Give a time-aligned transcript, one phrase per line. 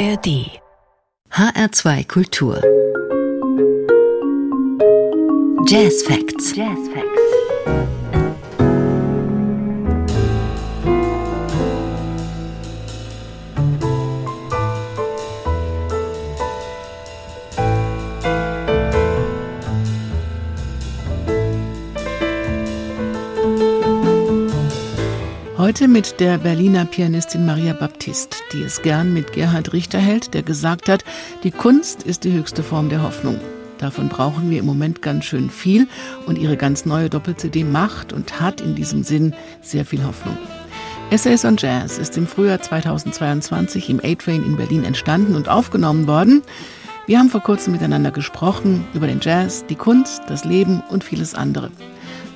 [0.00, 0.26] ARD
[1.30, 2.56] HR2 Kultur
[5.68, 6.52] Jazz Facts.
[6.52, 7.09] Jazz Facts.
[25.70, 30.42] Heute mit der Berliner Pianistin Maria Baptist, die es gern mit Gerhard Richter hält, der
[30.42, 31.04] gesagt hat,
[31.44, 33.40] die Kunst ist die höchste Form der Hoffnung.
[33.78, 35.86] Davon brauchen wir im Moment ganz schön viel
[36.26, 40.36] und ihre ganz neue Doppel-CD macht und hat in diesem Sinn sehr viel Hoffnung.
[41.12, 46.42] Essays on Jazz ist im Frühjahr 2022 im A-Train in Berlin entstanden und aufgenommen worden.
[47.06, 51.36] Wir haben vor kurzem miteinander gesprochen über den Jazz, die Kunst, das Leben und vieles
[51.36, 51.70] andere.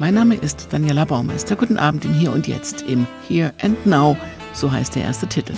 [0.00, 1.54] Mein Name ist Daniela Baumeister.
[1.54, 4.16] Guten Abend im Hier und Jetzt im Here and Now,
[4.52, 5.54] so heißt der erste Titel.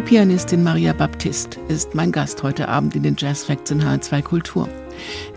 [0.00, 4.68] Pianistin Maria Baptist ist mein Gast heute Abend in den Jazz Facts in H2 Kultur.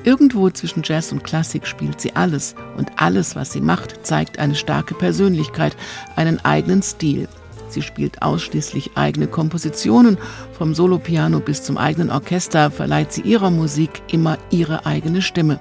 [0.04, 4.56] Irgendwo zwischen Jazz und Klassik spielt sie alles und alles, was sie macht, zeigt eine
[4.56, 5.76] starke Persönlichkeit,
[6.16, 7.28] einen eigenen Stil.
[7.70, 10.18] Sie spielt ausschließlich eigene Kompositionen,
[10.52, 15.60] vom Solopiano bis zum eigenen Orchester verleiht sie ihrer Musik immer ihre eigene Stimme.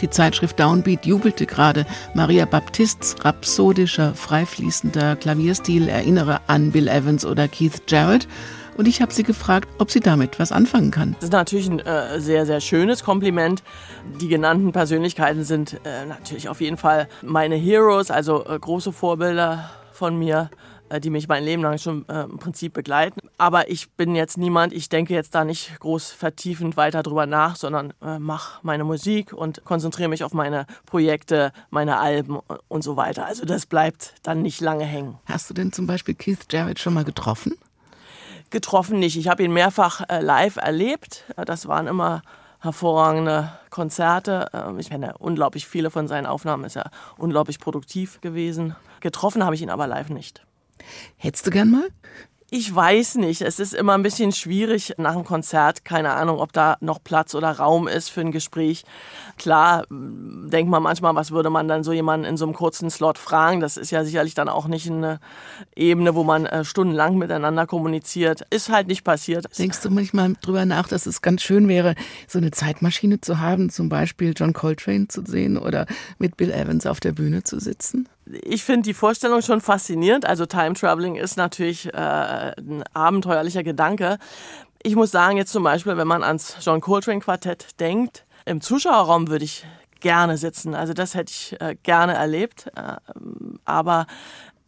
[0.00, 1.86] Die Zeitschrift Downbeat jubelte gerade.
[2.14, 8.26] Maria Baptists rhapsodischer, freifließender Klavierstil erinnere an Bill Evans oder Keith Jarrett.
[8.76, 11.14] Und ich habe sie gefragt, ob sie damit was anfangen kann.
[11.16, 13.62] Das ist natürlich ein äh, sehr, sehr schönes Kompliment.
[14.20, 19.70] Die genannten Persönlichkeiten sind äh, natürlich auf jeden Fall meine Heroes, also äh, große Vorbilder
[19.92, 20.48] von mir.
[20.90, 23.19] Äh, die mich mein Leben lang schon äh, im Prinzip begleiten.
[23.40, 27.56] Aber ich bin jetzt niemand, ich denke jetzt da nicht groß vertiefend weiter drüber nach,
[27.56, 32.38] sondern äh, mache meine Musik und konzentriere mich auf meine Projekte, meine Alben
[32.68, 33.24] und so weiter.
[33.24, 35.16] Also das bleibt dann nicht lange hängen.
[35.24, 37.54] Hast du denn zum Beispiel Keith Jarrett schon mal getroffen?
[38.50, 39.16] Getroffen nicht.
[39.16, 41.24] Ich habe ihn mehrfach äh, live erlebt.
[41.46, 42.20] Das waren immer
[42.58, 44.48] hervorragende Konzerte.
[44.52, 48.76] Ähm, ich kenne unglaublich viele von seinen Aufnahmen, ist ja unglaublich produktiv gewesen.
[49.00, 50.44] Getroffen habe ich ihn aber live nicht.
[51.16, 51.88] Hättest du gern mal?
[52.52, 53.42] Ich weiß nicht.
[53.42, 55.84] Es ist immer ein bisschen schwierig nach dem Konzert.
[55.84, 58.84] Keine Ahnung, ob da noch Platz oder Raum ist für ein Gespräch.
[59.38, 63.18] Klar, denkt man manchmal, was würde man dann so jemanden in so einem kurzen Slot
[63.18, 63.60] fragen?
[63.60, 65.20] Das ist ja sicherlich dann auch nicht eine
[65.76, 68.42] Ebene, wo man äh, stundenlang miteinander kommuniziert.
[68.50, 69.46] Ist halt nicht passiert.
[69.56, 71.94] Denkst du manchmal drüber nach, dass es ganz schön wäre,
[72.26, 75.86] so eine Zeitmaschine zu haben, zum Beispiel John Coltrane zu sehen oder
[76.18, 78.08] mit Bill Evans auf der Bühne zu sitzen?
[78.26, 80.24] Ich finde die Vorstellung schon faszinierend.
[80.26, 84.18] Also Time Traveling ist natürlich äh, ein abenteuerlicher Gedanke.
[84.82, 89.28] Ich muss sagen, jetzt zum Beispiel, wenn man ans John Coltrane Quartett denkt, im Zuschauerraum
[89.28, 89.66] würde ich
[90.00, 90.74] gerne sitzen.
[90.74, 92.70] Also das hätte ich äh, gerne erlebt.
[92.74, 92.96] Äh,
[93.64, 94.06] aber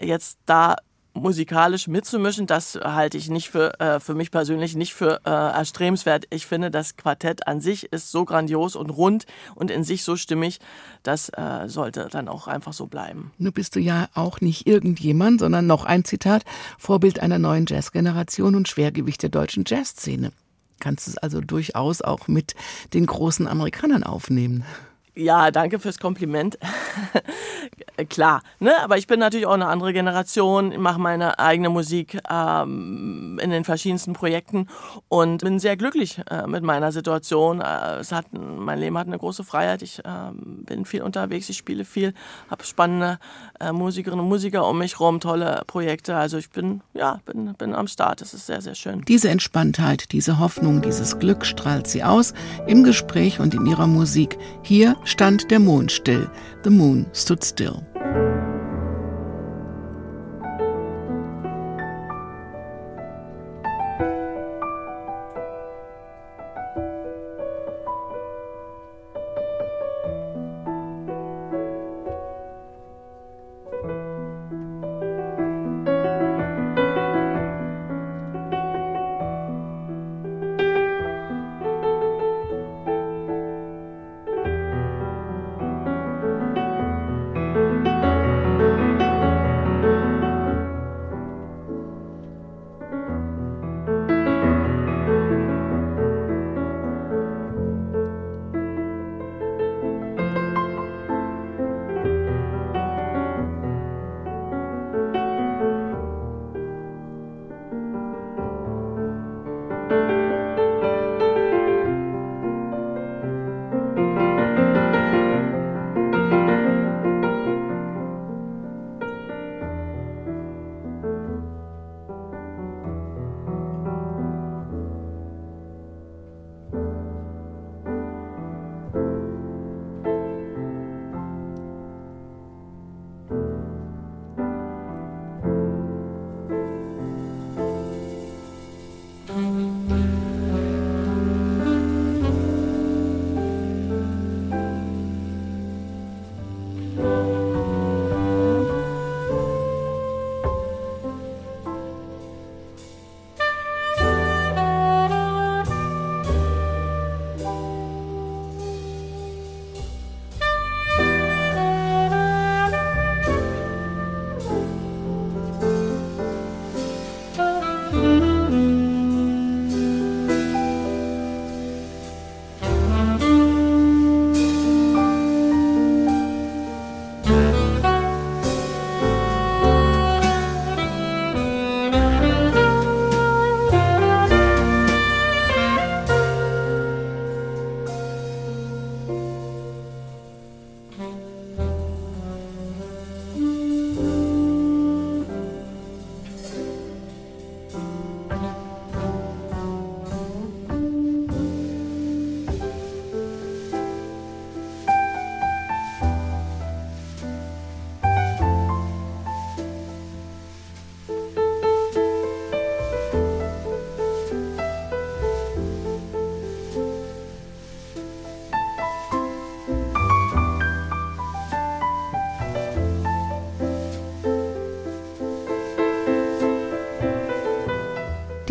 [0.00, 0.76] jetzt da
[1.14, 6.26] musikalisch mitzumischen, das halte ich nicht für, äh, für mich persönlich nicht für äh, erstrebenswert.
[6.30, 10.16] Ich finde, das Quartett an sich ist so grandios und rund und in sich so
[10.16, 10.58] stimmig,
[11.02, 13.32] das äh, sollte dann auch einfach so bleiben.
[13.38, 16.44] Nun bist du ja auch nicht irgendjemand, sondern noch ein Zitat,
[16.78, 20.32] Vorbild einer neuen Jazzgeneration und Schwergewicht der deutschen Jazzszene.
[20.80, 22.54] Kannst es also durchaus auch mit
[22.92, 24.64] den großen Amerikanern aufnehmen.
[25.14, 26.58] Ja, danke fürs Kompliment.
[28.08, 28.72] Klar, ne?
[28.82, 33.64] aber ich bin natürlich auch eine andere Generation, mache meine eigene Musik ähm, in den
[33.64, 34.68] verschiedensten Projekten
[35.08, 37.60] und bin sehr glücklich äh, mit meiner Situation.
[37.60, 39.82] Äh, es hat, mein Leben hat eine große Freiheit.
[39.82, 42.14] Ich äh, bin viel unterwegs, ich spiele viel,
[42.50, 43.18] habe spannende
[43.60, 46.16] äh, Musikerinnen und Musiker um mich rum, tolle Projekte.
[46.16, 48.22] Also ich bin, ja, bin, bin am Start.
[48.22, 49.02] Das ist sehr, sehr schön.
[49.02, 52.32] Diese Entspanntheit, diese Hoffnung, dieses Glück strahlt sie aus
[52.66, 54.38] im Gespräch und in ihrer Musik.
[54.62, 56.28] Hier stand der Mond still.
[56.62, 57.82] The moon stood still.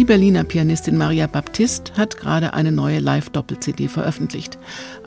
[0.01, 4.57] Die Berliner Pianistin Maria Baptist hat gerade eine neue Live-Doppel-CD veröffentlicht.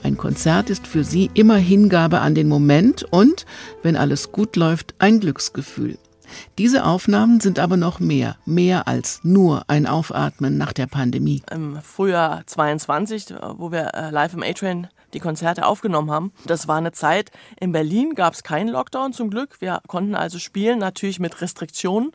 [0.05, 3.45] Ein Konzert ist für sie immer Hingabe an den Moment und,
[3.83, 5.99] wenn alles gut läuft, ein Glücksgefühl.
[6.59, 11.43] Diese Aufnahmen sind aber noch mehr, mehr als nur ein Aufatmen nach der Pandemie.
[11.51, 16.33] Im Frühjahr 22, wo wir äh, live im A-Train die Konzerte aufgenommen haben.
[16.47, 19.61] Das war eine Zeit, in Berlin gab es keinen Lockdown zum Glück.
[19.61, 22.13] Wir konnten also spielen, natürlich mit Restriktionen.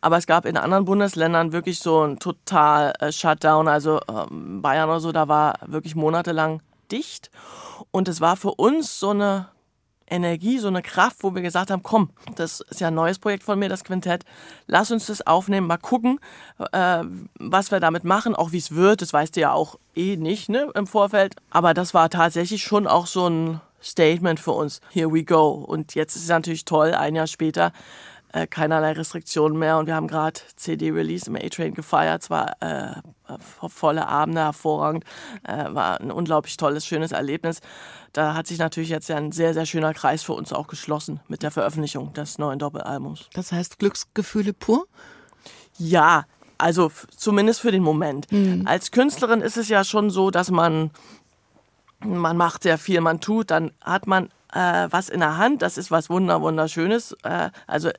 [0.00, 3.68] Aber es gab in anderen Bundesländern wirklich so ein total äh, Shutdown.
[3.68, 7.30] Also ähm, Bayern oder so, da war wirklich monatelang dicht.
[7.90, 9.48] Und es war für uns so eine
[10.10, 13.42] Energie, so eine Kraft, wo wir gesagt haben, komm, das ist ja ein neues Projekt
[13.42, 14.24] von mir, das Quintett,
[14.66, 16.20] lass uns das aufnehmen, mal gucken,
[16.72, 17.04] äh,
[17.38, 20.48] was wir damit machen, auch wie es wird, das weißt du ja auch eh nicht
[20.48, 24.80] ne, im Vorfeld, aber das war tatsächlich schon auch so ein Statement für uns.
[24.90, 25.50] Here we go.
[25.50, 27.72] Und jetzt ist es natürlich toll, ein Jahr später
[28.32, 32.22] äh, keinerlei Restriktionen mehr und wir haben gerade CD-Release im A-Train gefeiert.
[32.22, 33.00] Es war äh,
[33.68, 35.04] volle Abende, hervorragend,
[35.44, 37.60] äh, war ein unglaublich tolles, schönes Erlebnis.
[38.12, 41.20] Da hat sich natürlich jetzt ja ein sehr, sehr schöner Kreis für uns auch geschlossen
[41.28, 43.28] mit der Veröffentlichung des neuen Doppelalbums.
[43.34, 44.86] Das heißt Glücksgefühle pur?
[45.76, 46.24] Ja,
[46.56, 48.30] also zumindest für den Moment.
[48.32, 48.66] Mhm.
[48.66, 50.90] Als Künstlerin ist es ja schon so, dass man
[52.00, 55.78] man macht sehr viel, man tut, dann hat man äh, was in der Hand, das
[55.78, 57.16] ist was wunder wunderschönes.
[57.22, 57.90] Äh, also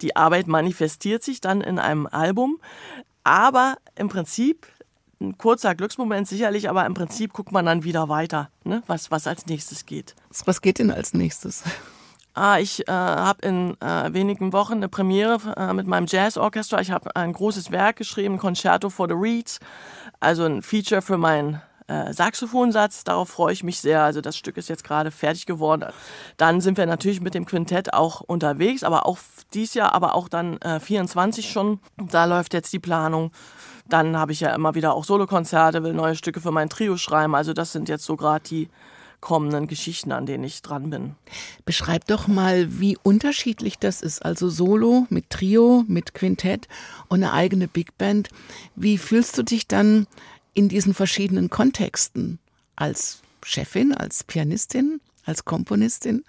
[0.00, 2.58] die Arbeit manifestiert sich dann in einem Album,
[3.24, 4.66] aber im Prinzip
[5.20, 8.82] ein kurzer Glücksmoment sicherlich, aber im Prinzip guckt man dann wieder weiter, ne?
[8.86, 10.14] was, was als nächstes geht.
[10.44, 11.64] Was geht denn als nächstes?
[12.36, 16.80] Ah, ich äh, habe in äh, wenigen Wochen eine Premiere äh, mit meinem Jazzorchester.
[16.80, 19.60] Ich habe ein großes Werk geschrieben, Concerto for the Reeds,
[20.18, 23.04] also ein Feature für mein äh, Saxophonsatz.
[23.04, 24.02] Darauf freue ich mich sehr.
[24.02, 25.84] Also das Stück ist jetzt gerade fertig geworden.
[26.36, 29.18] Dann sind wir natürlich mit dem Quintett auch unterwegs, aber auch
[29.52, 31.80] dies Jahr, aber auch dann äh, 24 schon.
[31.96, 33.32] Da läuft jetzt die Planung.
[33.88, 37.34] Dann habe ich ja immer wieder auch Solokonzerte, will neue Stücke für mein Trio schreiben.
[37.34, 38.68] Also das sind jetzt so gerade die
[39.24, 41.14] kommenden Geschichten, an denen ich dran bin.
[41.64, 44.22] Beschreib doch mal, wie unterschiedlich das ist.
[44.22, 46.68] Also Solo mit Trio, mit Quintett
[47.08, 48.28] und eine eigene Big Band.
[48.76, 50.06] Wie fühlst du dich dann
[50.54, 52.38] in diesen verschiedenen Kontexten
[52.76, 56.24] als Chefin, als Pianistin, als Komponistin?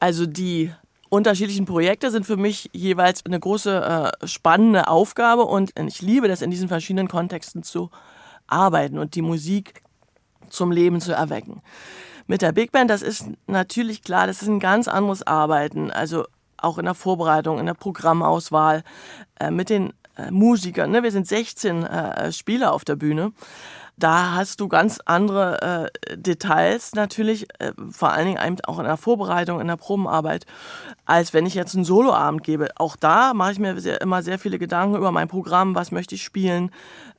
[0.00, 0.72] Also die
[1.08, 6.42] unterschiedlichen Projekte sind für mich jeweils eine große äh, spannende Aufgabe und ich liebe das
[6.42, 7.90] in diesen verschiedenen Kontexten zu
[8.46, 9.82] arbeiten und die Musik
[10.48, 11.62] zum Leben zu erwecken.
[12.26, 16.24] Mit der Big Band, das ist natürlich klar, das ist ein ganz anderes Arbeiten, also
[16.56, 18.82] auch in der Vorbereitung, in der Programmauswahl,
[19.38, 20.90] äh, mit den äh, Musikern.
[20.90, 21.02] Ne?
[21.02, 23.32] Wir sind 16 äh, Spieler auf der Bühne.
[23.98, 28.98] Da hast du ganz andere äh, Details natürlich, äh, vor allen Dingen auch in der
[28.98, 30.44] Vorbereitung, in der Probenarbeit,
[31.06, 32.68] als wenn ich jetzt einen Soloabend gebe.
[32.76, 36.14] Auch da mache ich mir sehr, immer sehr viele Gedanken über mein Programm, was möchte
[36.14, 36.70] ich spielen,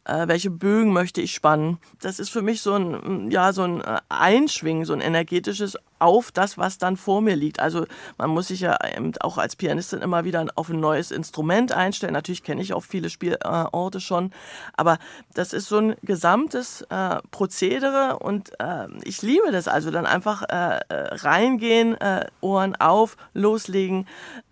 [0.08, 1.78] äh, welche Bögen möchte ich spannen.
[2.02, 6.32] Das ist für mich so ein, ja, so ein äh, Einschwingen, so ein energetisches auf
[6.32, 7.60] das, was dann vor mir liegt.
[7.60, 7.86] Also
[8.18, 8.78] man muss sich ja
[9.22, 12.14] auch als Pianistin immer wieder auf ein neues Instrument einstellen.
[12.14, 14.32] Natürlich kenne ich auch viele Spielorte schon,
[14.76, 15.00] aber
[15.34, 19.68] das ist so ein gesamtes äh, Prozedere und äh, ich liebe das.
[19.68, 24.08] Also dann einfach äh, äh reingehen, äh, Ohren auf, loslegen,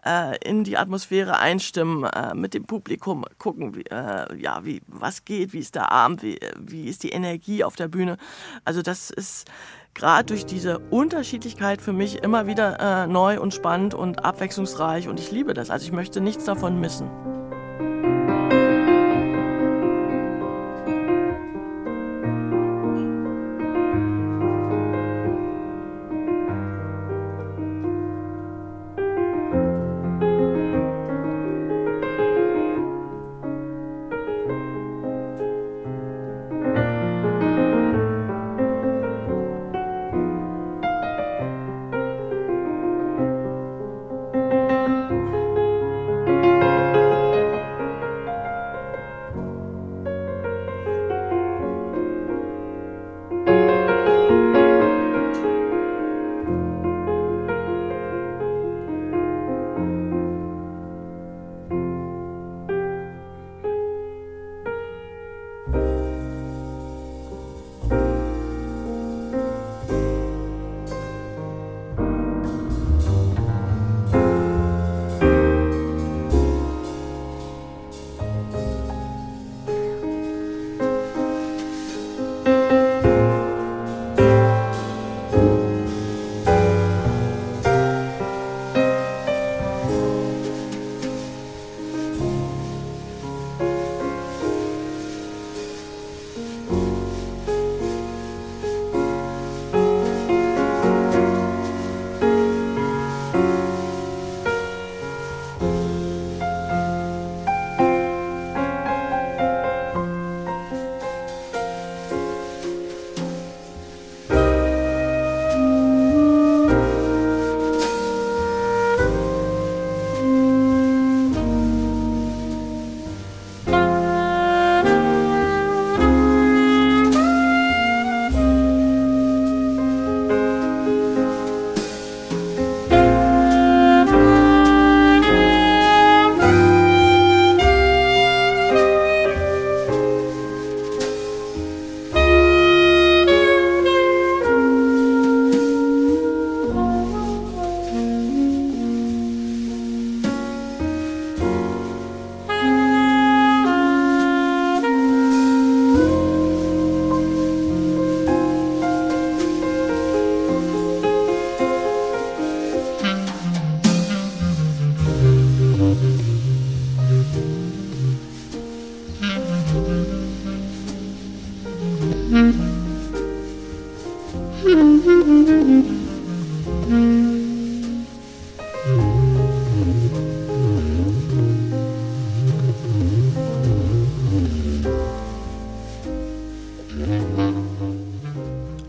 [0.05, 5.59] äh, in die Atmosphäre einstimmen, mit dem Publikum gucken, wie, ja, wie was geht, wie
[5.59, 8.17] ist der Abend, wie, wie ist die Energie auf der Bühne.
[8.63, 9.49] Also das ist
[9.95, 15.19] gerade durch diese Unterschiedlichkeit für mich immer wieder äh, neu und spannend und abwechslungsreich und
[15.19, 15.71] ich liebe das.
[15.71, 17.09] Also ich möchte nichts davon missen.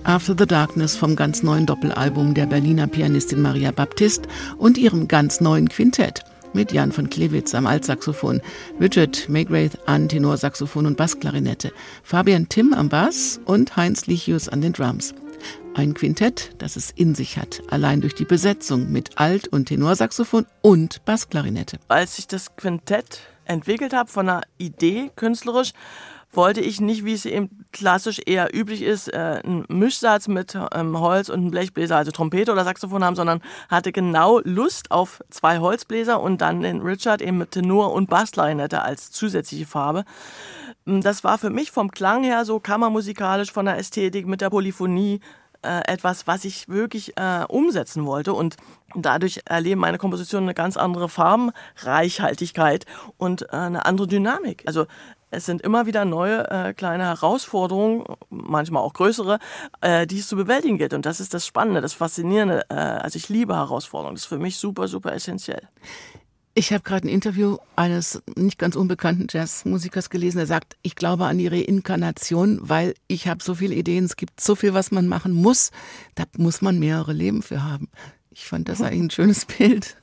[0.04, 4.26] After the Darkness vom ganz neuen Doppelalbum der Berliner Pianistin Maria Baptist
[4.58, 8.42] und ihrem ganz neuen Quintett mit Jan von Klewitz am Altsaxophon,
[8.80, 14.72] Richard Maygraith an Tenorsaxophon und Bassklarinette, Fabian Timm am Bass und Heinz Lichius an den
[14.72, 15.14] Drums.
[15.76, 20.46] Ein Quintett, das es in sich hat, allein durch die Besetzung mit Alt- und Tenorsaxophon
[20.62, 21.78] und Bassklarinette.
[21.88, 25.72] Als ich das Quintett entwickelt habe, von einer Idee künstlerisch,
[26.32, 30.98] wollte ich nicht, wie es eben klassisch eher üblich ist, äh, einen Mischsatz mit ähm,
[30.98, 35.58] Holz und einem Blechbläser, also Trompete oder Saxophon haben, sondern hatte genau Lust auf zwei
[35.58, 40.06] Holzbläser und dann den Richard eben mit Tenor und Bassklarinette als zusätzliche Farbe.
[40.86, 44.48] Ähm, das war für mich vom Klang her so kammermusikalisch, von der Ästhetik mit der
[44.48, 45.20] Polyphonie
[45.66, 48.56] äh, etwas, was ich wirklich äh, umsetzen wollte und
[48.94, 52.86] dadurch erleben meine Kompositionen eine ganz andere Farbenreichhaltigkeit
[53.18, 54.62] und äh, eine andere Dynamik.
[54.66, 54.86] Also
[55.30, 59.38] es sind immer wieder neue äh, kleine Herausforderungen, manchmal auch größere,
[59.80, 60.94] äh, die es zu bewältigen gilt.
[60.94, 62.64] Und das ist das Spannende, das Faszinierende.
[62.70, 64.14] Äh, also ich liebe Herausforderungen.
[64.14, 65.68] Das ist für mich super, super essentiell.
[66.58, 71.26] Ich habe gerade ein Interview eines nicht ganz unbekannten Jazzmusikers gelesen, der sagt, ich glaube
[71.26, 75.06] an die Reinkarnation, weil ich habe so viele Ideen, es gibt so viel, was man
[75.06, 75.70] machen muss,
[76.14, 77.90] da muss man mehrere Leben für haben.
[78.30, 79.98] Ich fand das eigentlich ein schönes Bild.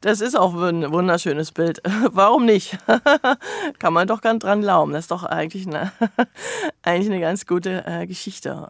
[0.00, 1.80] Das ist auch ein wunderschönes Bild.
[2.10, 2.78] Warum nicht?
[3.78, 4.92] Kann man doch ganz dran glauben.
[4.92, 5.92] Das ist doch eigentlich eine,
[6.82, 8.68] eigentlich eine ganz gute äh, Geschichte.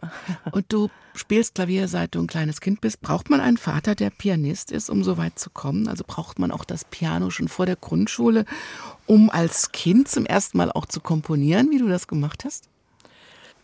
[0.51, 3.01] Und du spielst Klavier, seit du ein kleines Kind bist.
[3.01, 5.87] Braucht man einen Vater, der Pianist ist, um so weit zu kommen?
[5.87, 8.45] Also braucht man auch das Piano schon vor der Grundschule,
[9.05, 12.69] um als Kind zum ersten Mal auch zu komponieren, wie du das gemacht hast?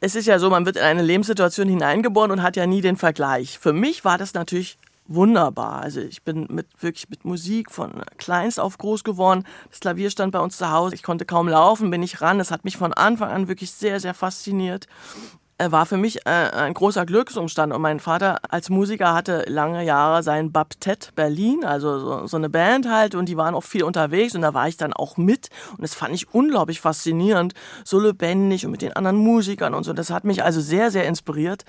[0.04, 2.98] Es ist ja so, man wird in eine Lebenssituation hineingeboren und hat ja nie den
[2.98, 3.60] Vergleich.
[3.60, 4.80] Für mich war das natürlich
[5.16, 5.82] wunderbar.
[5.82, 9.46] Also ich bin mit, wirklich mit Musik von kleinst auf groß geworden.
[9.70, 10.96] Das Klavier stand bei uns zu Hause.
[10.96, 12.38] Ich konnte kaum laufen, bin ich ran.
[12.38, 14.88] Das hat mich von Anfang an wirklich sehr, sehr fasziniert
[15.70, 17.74] war für mich äh, ein großer Glücksumstand.
[17.74, 22.50] Und mein Vater als Musiker hatte lange Jahre sein Baptett Berlin, also so, so, eine
[22.50, 25.50] Band halt, und die waren auch viel unterwegs und da war ich dann auch mit.
[25.72, 29.94] Und das fand ich unglaublich faszinierend, so lebendig und mit den anderen Musikern und so.
[29.94, 31.66] Das hat mich also sehr, sehr inspiriert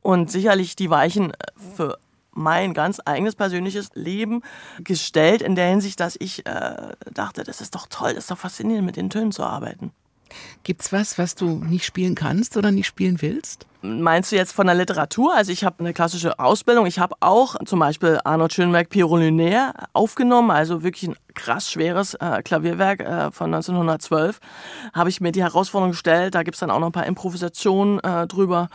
[0.00, 1.32] und sicherlich die Weichen
[1.76, 1.98] für
[2.34, 4.42] mein ganz eigenes persönliches Leben
[4.82, 6.76] gestellt in der Hinsicht, dass ich äh,
[7.12, 9.92] dachte, das ist doch toll, das ist doch faszinierend, mit den Tönen zu arbeiten.
[10.64, 13.66] Gibt's was, was du nicht spielen kannst oder nicht spielen willst?
[13.82, 15.34] Meinst du jetzt von der Literatur?
[15.34, 16.86] Also ich habe eine klassische Ausbildung.
[16.86, 22.14] Ich habe auch zum Beispiel Arnold Schönberg Pierrot Lunaire aufgenommen, also wirklich ein krass schweres
[22.14, 24.38] äh, Klavierwerk äh, von 1912.
[24.92, 26.34] Habe ich mir die Herausforderung gestellt.
[26.34, 28.68] Da gibt's dann auch noch ein paar Improvisationen äh, drüber.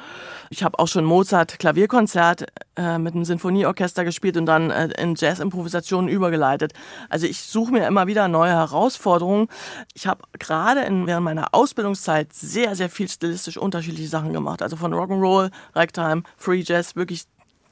[0.50, 2.46] Ich habe auch schon Mozart Klavierkonzert
[2.76, 6.74] äh, mit einem Sinfonieorchester gespielt und dann äh, in Jazz-Improvisationen übergeleitet.
[7.10, 9.48] Also ich suche mir immer wieder neue Herausforderungen.
[9.94, 14.62] Ich habe gerade während meiner Ausbildungszeit sehr, sehr viel stilistisch unterschiedliche Sachen gemacht.
[14.62, 17.26] Also von Rock'n'Roll, Ragtime, Free Jazz, wirklich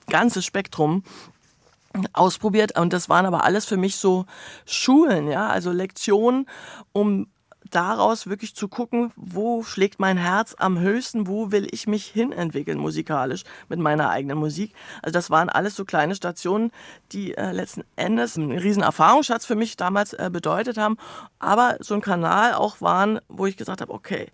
[0.10, 1.04] ganzes Spektrum
[2.14, 4.26] ausprobiert und das waren aber alles für mich so
[4.66, 6.48] Schulen, ja, also Lektionen,
[6.92, 7.28] um
[7.72, 12.78] daraus wirklich zu gucken, wo schlägt mein Herz am höchsten, wo will ich mich hinentwickeln
[12.78, 14.74] musikalisch mit meiner eigenen Musik.
[15.02, 16.72] Also das waren alles so kleine Stationen,
[17.12, 20.98] die äh, letzten Endes einen riesen Erfahrungsschatz für mich damals äh, bedeutet haben,
[21.40, 24.28] aber so ein Kanal auch waren, wo ich gesagt habe, okay,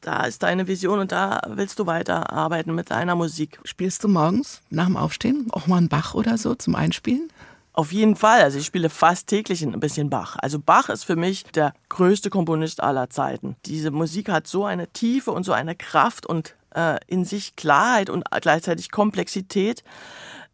[0.00, 3.58] da ist deine Vision und da willst du weiterarbeiten mit deiner Musik.
[3.64, 7.28] Spielst du morgens nach dem Aufstehen auch mal einen Bach oder so zum Einspielen?
[7.72, 8.40] Auf jeden Fall.
[8.42, 10.36] Also ich spiele fast täglich ein bisschen Bach.
[10.40, 13.56] Also Bach ist für mich der größte Komponist aller Zeiten.
[13.66, 18.10] Diese Musik hat so eine Tiefe und so eine Kraft und äh, in sich Klarheit
[18.10, 19.84] und gleichzeitig Komplexität.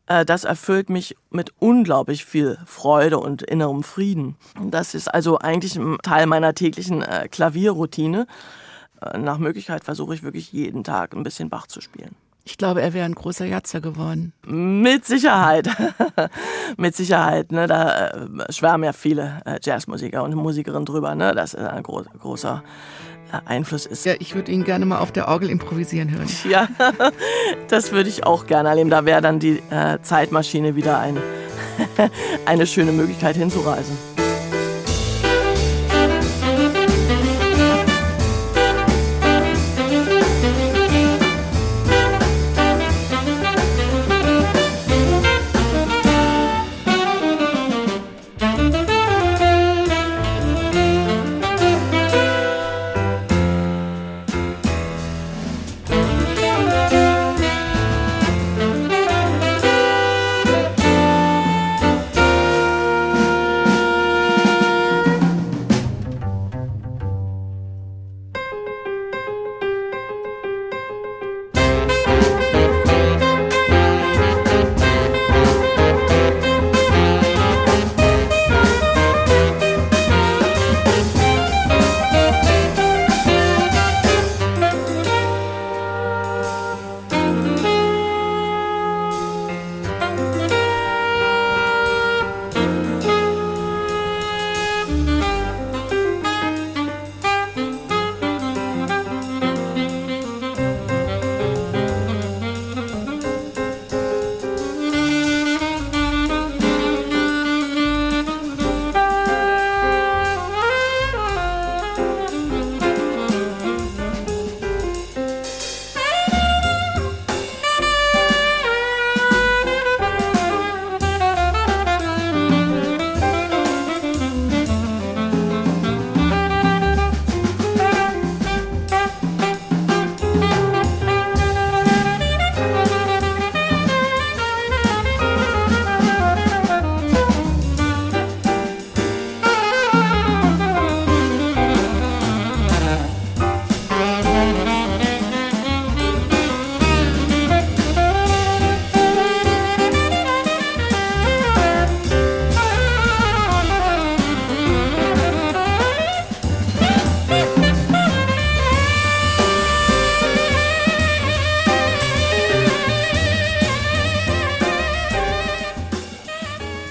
[0.07, 4.37] Äh, das erfüllt mich mit unglaublich viel Freude und innerem Frieden.
[4.63, 8.27] Das ist also eigentlich ein Teil meiner täglichen äh, Klavierroutine.
[9.19, 12.15] Nach Möglichkeit versuche ich wirklich jeden Tag ein bisschen Bach zu spielen.
[12.47, 14.35] Ich glaube, er wäre ein großer Jatzer geworden.
[14.47, 15.69] Mit Sicherheit.
[16.77, 17.51] Mit Sicherheit.
[17.51, 17.67] Ne?
[17.67, 21.35] Da äh, schwärmen ja viele äh, Jazzmusiker und Musikerinnen drüber, ne?
[21.35, 22.63] dass er ein gro großer
[23.33, 24.05] äh, Einfluss ist.
[24.05, 26.29] Ja, ich würde ihn gerne mal auf der Orgel improvisieren hören.
[26.49, 26.69] Ja,
[27.69, 28.91] das würde ich auch gerne erleben.
[28.91, 31.17] Da wäre dann die äh, Zeitmaschine wieder ein,
[32.45, 34.14] eine schöne Möglichkeit hinzureisen.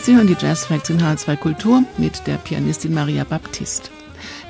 [0.03, 3.89] Sie hören die Jazz Facts in H2 Kultur mit der Pianistin Maria Baptiste.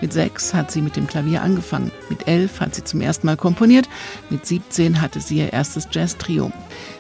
[0.02, 1.92] Mit sechs hat sie mit dem Klavier angefangen.
[2.10, 3.88] Mit elf hat sie zum ersten Mal komponiert.
[4.32, 6.52] Mit 17 hatte sie ihr erstes Jazz-Trio.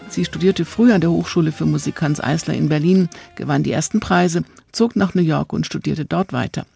[0.08, 4.00] Sie studierte früh an der Hochschule für Musik Hans Eisler in Berlin, gewann die ersten
[4.00, 6.68] Preise, zog nach New York und studierte dort weiter.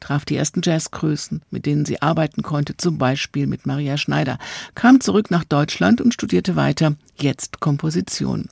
[0.00, 4.38] Traf die ersten Jazzgrößen, mit denen sie arbeiten konnte, zum Beispiel mit Maria Schneider,
[4.74, 8.48] kam zurück nach Deutschland und studierte weiter, jetzt Komposition.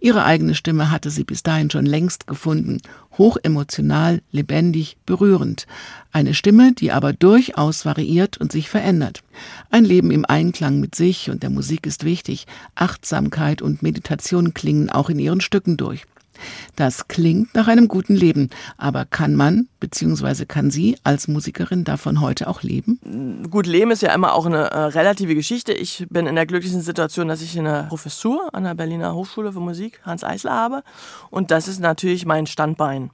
[0.00, 2.80] Ihre eigene Stimme hatte sie bis dahin schon längst gefunden,
[3.18, 5.66] hochemotional, lebendig, berührend.
[6.12, 9.22] Eine Stimme, die aber durchaus variiert und sich verändert.
[9.70, 12.46] Ein Leben im Einklang mit sich und der Musik ist wichtig.
[12.74, 16.06] Achtsamkeit und Meditation klingen auch in ihren Stücken durch.
[16.76, 20.44] Das klingt nach einem guten Leben, aber kann man bzw.
[20.46, 23.46] kann sie als Musikerin davon heute auch leben?
[23.50, 25.72] Gut, Leben ist ja immer auch eine äh, relative Geschichte.
[25.72, 29.60] Ich bin in der glücklichen Situation, dass ich eine Professur an der Berliner Hochschule für
[29.60, 30.82] Musik Hans Eisler habe
[31.30, 33.10] und das ist natürlich mein Standbein.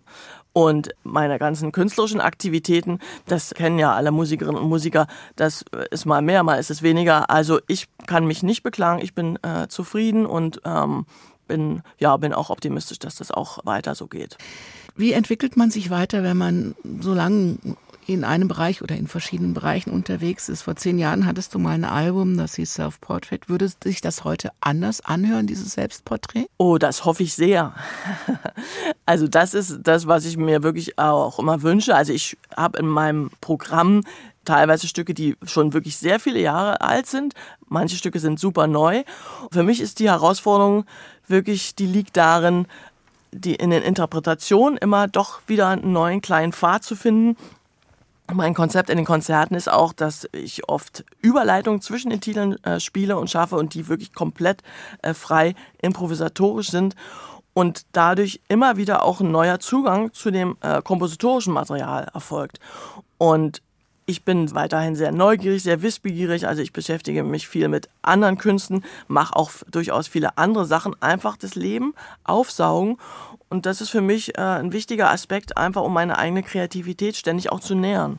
[0.52, 5.06] Und meine ganzen künstlerischen Aktivitäten, das kennen ja alle Musikerinnen und Musiker,
[5.36, 7.30] das ist mal mehr, mal ist es weniger.
[7.30, 11.06] Also ich kann mich nicht beklagen, ich bin äh, zufrieden und ähm,
[11.50, 14.38] bin, ja, bin auch optimistisch, dass das auch weiter so geht.
[14.94, 17.58] Wie entwickelt man sich weiter, wenn man so lange
[18.06, 20.62] in einem Bereich oder in verschiedenen Bereichen unterwegs ist.
[20.62, 23.48] Vor zehn Jahren hattest du mal ein Album, das hieß Self-Portrait.
[23.48, 26.46] Würde sich das heute anders anhören, dieses Selbstporträt?
[26.56, 27.74] Oh, das hoffe ich sehr.
[29.06, 31.96] Also das ist das, was ich mir wirklich auch immer wünsche.
[31.96, 34.02] Also ich habe in meinem Programm
[34.44, 37.34] teilweise Stücke, die schon wirklich sehr viele Jahre alt sind.
[37.68, 39.04] Manche Stücke sind super neu.
[39.52, 40.84] Für mich ist die Herausforderung
[41.26, 42.66] wirklich, die liegt darin,
[43.32, 47.36] die in den Interpretationen immer doch wieder einen neuen kleinen Pfad zu finden.
[48.32, 52.78] Mein Konzept in den Konzerten ist auch, dass ich oft Überleitungen zwischen den Titeln äh,
[52.78, 54.62] spiele und schaffe und die wirklich komplett
[55.02, 56.94] äh, frei improvisatorisch sind
[57.54, 62.60] und dadurch immer wieder auch ein neuer Zugang zu dem äh, kompositorischen Material erfolgt.
[63.18, 63.62] Und
[64.10, 66.46] ich bin weiterhin sehr neugierig, sehr wissbegierig.
[66.48, 71.00] Also ich beschäftige mich viel mit anderen Künsten, mache auch durchaus viele andere Sachen.
[71.00, 71.94] Einfach das Leben
[72.24, 72.98] aufsaugen.
[73.48, 77.52] Und das ist für mich äh, ein wichtiger Aspekt, einfach um meine eigene Kreativität ständig
[77.52, 78.18] auch zu nähern.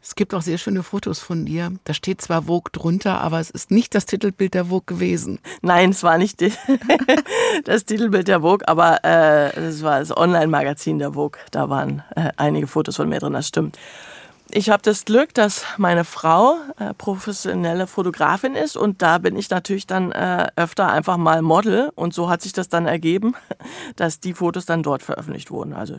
[0.00, 1.72] Es gibt auch sehr schöne Fotos von dir.
[1.84, 5.40] Da steht zwar Vogue drunter, aber es ist nicht das Titelbild der Vogue gewesen.
[5.60, 6.40] Nein, es war nicht
[7.64, 11.38] das Titelbild der Vogue, aber äh, es war das Online-Magazin der Vogue.
[11.50, 13.78] Da waren äh, einige Fotos von mir drin, das stimmt
[14.50, 19.50] ich habe das Glück, dass meine Frau äh, professionelle Fotografin ist und da bin ich
[19.50, 23.34] natürlich dann äh, öfter einfach mal Model und so hat sich das dann ergeben,
[23.96, 25.74] dass die Fotos dann dort veröffentlicht wurden.
[25.74, 25.96] Also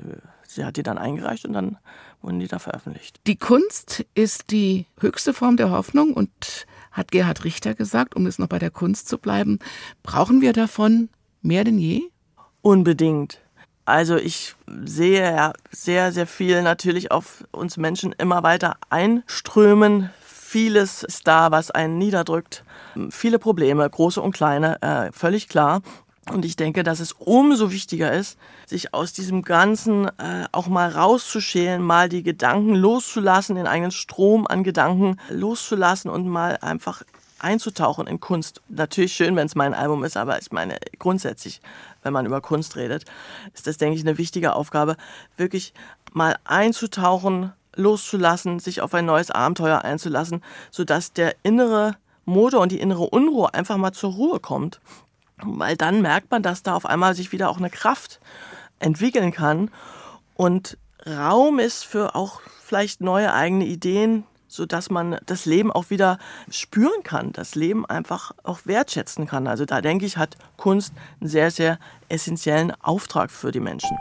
[0.47, 1.77] sie hat die dann eingereicht und dann
[2.21, 3.19] wurden die da veröffentlicht.
[3.27, 8.39] Die Kunst ist die höchste Form der Hoffnung und hat Gerhard Richter gesagt, um es
[8.39, 9.59] noch bei der Kunst zu bleiben,
[10.03, 11.09] brauchen wir davon
[11.41, 12.01] mehr denn je?
[12.61, 13.39] Unbedingt.
[13.89, 14.53] Also ich
[14.85, 20.11] sehe ja sehr, sehr viel natürlich auf uns Menschen immer weiter einströmen.
[20.23, 22.63] Vieles ist da, was einen niederdrückt.
[23.09, 25.81] Viele Probleme, große und kleine, äh, völlig klar.
[26.31, 30.91] Und ich denke, dass es umso wichtiger ist, sich aus diesem Ganzen äh, auch mal
[30.91, 37.01] rauszuschälen, mal die Gedanken loszulassen, den eigenen Strom an Gedanken loszulassen und mal einfach
[37.39, 38.61] einzutauchen in Kunst.
[38.69, 41.61] Natürlich schön, wenn es mein Album ist, aber ich meine, grundsätzlich,
[42.09, 43.05] wenn man über Kunst redet,
[43.53, 44.97] ist das, denke ich, eine wichtige Aufgabe,
[45.37, 45.75] wirklich
[46.11, 52.79] mal einzutauchen, loszulassen, sich auf ein neues Abenteuer einzulassen, sodass der innere Motor und die
[52.79, 54.81] innere Unruhe einfach mal zur Ruhe kommt.
[55.37, 58.19] Weil dann merkt man, dass da auf einmal sich wieder auch eine Kraft
[58.79, 59.69] entwickeln kann
[60.33, 65.89] und Raum ist für auch vielleicht neue eigene Ideen, so dass man das Leben auch
[65.89, 66.17] wieder
[66.51, 69.47] spüren kann, das Leben einfach auch wertschätzen kann.
[69.47, 73.97] Also da denke ich, hat Kunst einen sehr, sehr essentiellen Auftrag für die Menschen.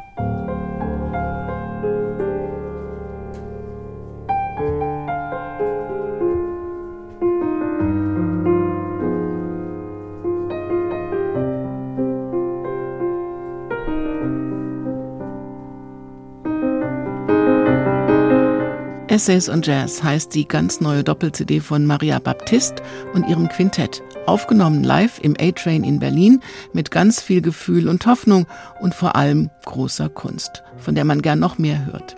[19.19, 22.81] Essays on Jazz heißt die ganz neue Doppel-CD von Maria Baptiste
[23.15, 24.01] und ihrem Quintett.
[24.27, 26.41] Aufgenommen live im A-Train in Berlin
[26.73, 28.47] mit ganz viel Gefühl und Hoffnung
[28.79, 32.15] und vor allem großer Kunst, von der man gern noch mehr hört.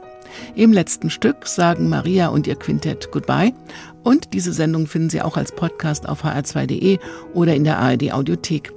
[0.54, 3.54] Im letzten Stück sagen Maria und ihr Quintett Goodbye
[4.04, 6.98] und diese Sendung finden Sie auch als Podcast auf hr2.de
[7.32, 8.74] oder in der ARD Audiothek.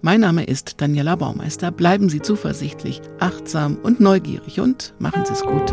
[0.00, 1.70] Mein Name ist Daniela Baumeister.
[1.70, 5.72] Bleiben Sie zuversichtlich, achtsam und neugierig und machen Sie es gut.